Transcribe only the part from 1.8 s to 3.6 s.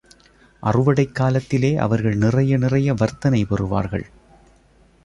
அவர்கள் நிறைய நிறைய வர்த்தனை